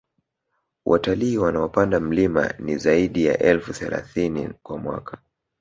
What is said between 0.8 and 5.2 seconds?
Watalii wanaopanda mlima ni zaidi ya elfu thelathini kwa mwaka